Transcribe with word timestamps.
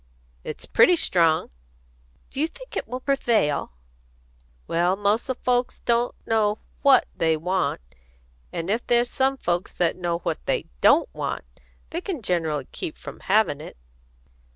"It's 0.43 0.65
pretty 0.65 0.95
strong." 0.95 1.51
"Do 2.31 2.39
you 2.39 2.47
think 2.47 2.75
it 2.75 2.87
will 2.87 3.01
prevail?" 3.01 3.73
"Well, 4.65 4.95
most 4.95 5.29
o' 5.29 5.35
folks 5.35 5.77
don't 5.77 6.15
know 6.25 6.57
what 6.81 7.07
they 7.15 7.37
want; 7.37 7.81
and 8.51 8.71
if 8.71 8.87
there's 8.87 9.11
some 9.11 9.37
folks 9.37 9.73
that 9.73 9.95
know 9.95 10.17
what 10.17 10.43
they 10.47 10.65
don't 10.81 11.07
want, 11.13 11.45
they 11.91 12.01
can 12.01 12.23
generally 12.23 12.65
keep 12.71 12.97
from 12.97 13.19
havin' 13.19 13.61
it." 13.61 13.77